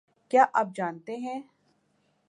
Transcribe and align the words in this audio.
کیا 0.31 0.45
آپ 0.53 0.67
جانتے 0.75 1.15
ہیں 1.17 1.41